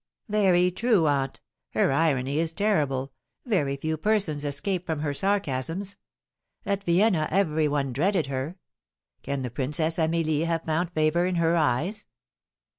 "Very 0.29 0.71
true, 0.71 1.05
aunt; 1.05 1.41
her 1.75 1.91
irony 1.91 2.39
is 2.39 2.53
terrible, 2.53 3.13
very 3.45 3.75
few 3.75 3.97
persons 3.97 4.43
escape 4.43 4.83
from 4.83 5.01
her 5.01 5.13
sarcasms; 5.13 5.95
at 6.65 6.83
Vienna 6.83 7.27
every 7.29 7.67
one 7.67 7.93
dreaded 7.93 8.25
her. 8.25 8.57
Can 9.21 9.43
the 9.43 9.51
Princess 9.51 9.99
Amelie 9.99 10.45
have 10.45 10.63
found 10.63 10.89
favour 10.89 11.27
in 11.27 11.35
her 11.35 11.55
eyes?" 11.55 12.05